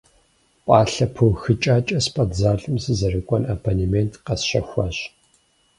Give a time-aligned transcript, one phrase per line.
[0.65, 4.97] Пӏалъэ пыухыкӏакӏэ спортзалым сызэрыкӏуэн абонемент къэсщэхуащ.